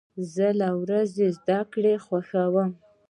زه 0.33 0.47
له 0.59 0.69
ورځې 0.81 1.25
زده 1.37 1.59
کړې 1.73 1.93
خوښ 2.05 2.29
یم. 2.55 2.71